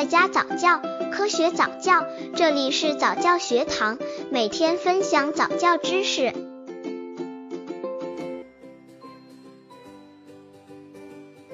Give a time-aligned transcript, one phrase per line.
[0.00, 0.80] 在家早教，
[1.12, 3.98] 科学早教，这里是早教学堂，
[4.30, 6.32] 每天分享早教知识。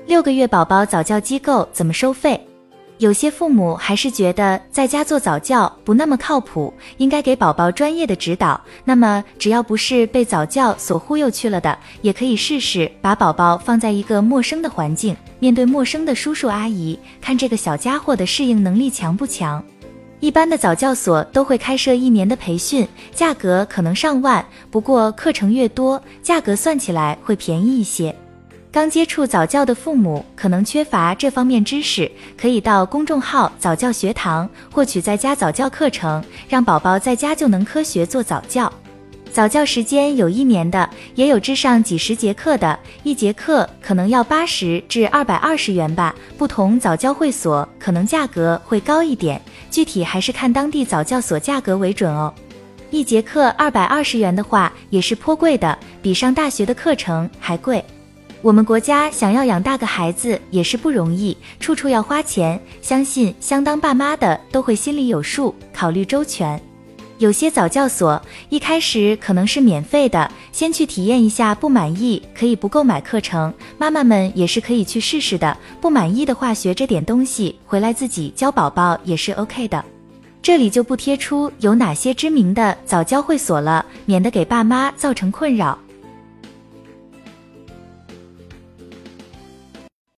[0.07, 2.41] 六个月宝宝早教机构怎么收费？
[2.99, 8.59] 有些父母还是觉得在家做早教不那么靠谱，应该给宝宝专业的指导。
[8.85, 19.63] 那么，只要不是被早教所忽悠去了的，也可以试试把宝宝放在一个陌生的环境，面对陌生的叔叔阿姨，看这个小家伙的适应能力强不强。
[20.21, 28.17] 一般的早教所都会开设一年的培训，价格可能上万，不过课程越多，价格算起来会便宜一些。
[28.77, 38.71] 刚接触早教的父母可能缺乏这方面知识，可以到公众号早教学堂获取在家早教课程，让宝宝在家就能科学做早教。
[39.33, 46.15] 早教时间有一年的，也有至上几十节课的，一节课可能要八十至二百二十元吧。
[46.37, 52.31] 不同早教会所可能价格会高一点，具体还是看当地早教所价格为准哦。
[52.91, 57.83] 一节课二百二十元的话，也是颇贵的，比上大学的课程还贵。
[58.43, 66.61] 我们国家想要养大个孩子也是不容易，处处要花钱，相信相当爸妈的都会心里有数，考虑周全。
[67.19, 68.21] 有些早教所
[68.51, 73.53] 一开始可能是免费的，先去体验一下，不满意可以不购买课程。
[73.79, 79.83] 妈妈们也是可以去试试的，不满意的话学着点东西回来自己教宝宝也是 OK 的。
[80.43, 85.77] 这里就不贴出有哪些知名的早教会所了，免得给爸妈造成困扰。